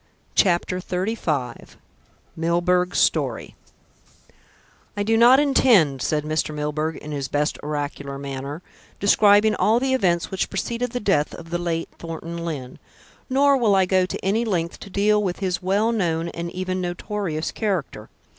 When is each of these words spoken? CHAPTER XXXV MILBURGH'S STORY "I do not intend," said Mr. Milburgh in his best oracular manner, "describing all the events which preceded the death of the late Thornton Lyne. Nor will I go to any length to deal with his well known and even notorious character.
CHAPTER 0.33 0.79
XXXV 0.79 1.75
MILBURGH'S 2.35 2.97
STORY 2.97 3.55
"I 4.97 5.03
do 5.03 5.15
not 5.15 5.39
intend," 5.39 6.01
said 6.01 6.23
Mr. 6.23 6.55
Milburgh 6.55 6.95
in 6.95 7.11
his 7.11 7.27
best 7.27 7.59
oracular 7.61 8.17
manner, 8.17 8.63
"describing 8.99 9.53
all 9.53 9.79
the 9.79 9.93
events 9.93 10.31
which 10.31 10.49
preceded 10.49 10.89
the 10.93 10.99
death 10.99 11.35
of 11.35 11.51
the 11.51 11.59
late 11.59 11.89
Thornton 11.99 12.39
Lyne. 12.43 12.79
Nor 13.29 13.57
will 13.57 13.75
I 13.75 13.85
go 13.85 14.07
to 14.07 14.25
any 14.25 14.43
length 14.43 14.79
to 14.79 14.89
deal 14.89 15.21
with 15.21 15.37
his 15.37 15.61
well 15.61 15.91
known 15.91 16.29
and 16.29 16.49
even 16.51 16.81
notorious 16.81 17.51
character. 17.51 18.09